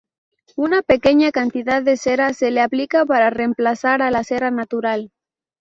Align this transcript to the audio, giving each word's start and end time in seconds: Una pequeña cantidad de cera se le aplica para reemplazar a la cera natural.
Una 0.55 0.81
pequeña 0.81 1.31
cantidad 1.31 1.83
de 1.83 1.95
cera 1.95 2.33
se 2.33 2.49
le 2.49 2.61
aplica 2.61 3.05
para 3.05 3.29
reemplazar 3.29 4.01
a 4.01 4.09
la 4.09 4.23
cera 4.23 4.49
natural. 4.49 5.11